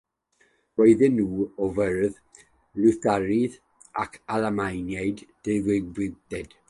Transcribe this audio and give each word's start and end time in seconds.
Roedden 0.79 1.13
nhw 1.19 1.43
o'r 1.65 1.75
ffydd 1.75 2.17
Lutheraidd 2.85 3.59
ac 4.05 4.17
Almaenaidd 4.39 5.23
ddiwygiedig. 5.29 6.59